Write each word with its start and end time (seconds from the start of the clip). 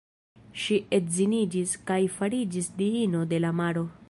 Ŝi 0.61 0.77
edziniĝis, 0.99 1.75
kaj 1.91 2.01
fariĝis 2.17 2.75
diino 2.83 3.27
de 3.35 3.45
la 3.47 3.57
maro. 3.63 3.91